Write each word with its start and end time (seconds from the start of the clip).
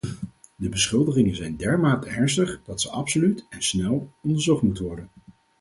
De 0.55 0.69
beschuldigingen 0.69 1.35
zijn 1.35 1.55
dermate 1.57 2.09
ernstig 2.09 2.61
dat 2.63 2.81
ze 2.81 2.89
absoluut, 2.89 3.45
en 3.49 3.61
snel, 3.63 4.11
onderzocht 4.21 4.61
moeten 4.61 4.85
worden. 4.85 5.09